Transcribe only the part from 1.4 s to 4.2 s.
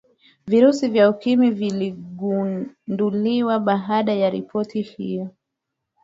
viligundulikana baada